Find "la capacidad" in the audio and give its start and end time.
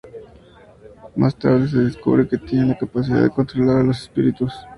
2.69-3.21